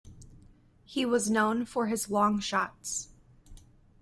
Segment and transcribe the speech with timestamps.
[0.83, 3.09] He was known for his long-shots.